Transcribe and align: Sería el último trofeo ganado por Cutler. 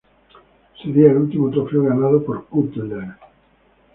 Sería 0.81 1.11
el 1.11 1.17
último 1.17 1.51
trofeo 1.51 1.83
ganado 1.83 2.25
por 2.25 2.47
Cutler. 2.47 3.09